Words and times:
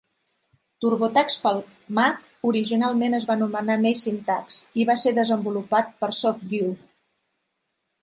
TurboTax 0.85 1.35
per 1.43 1.51
al 1.51 1.61
Mac 1.99 2.47
originalment 2.53 3.17
es 3.19 3.29
va 3.33 3.35
anomenar 3.37 3.77
MacinTax, 3.85 4.61
i 4.85 4.89
va 4.93 4.99
ser 5.05 5.17
desenvolupat 5.23 5.97
per 6.03 6.15
SoftView. 6.25 6.77